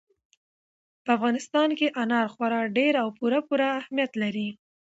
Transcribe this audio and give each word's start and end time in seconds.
په 1.03 1.09
افغانستان 1.17 1.69
کې 1.77 1.87
انار 2.01 2.27
خورا 2.33 2.61
ډېر 2.77 2.93
او 3.03 3.07
پوره 3.17 3.39
پوره 3.47 3.67
اهمیت 3.79 4.11
لري. 4.21 4.49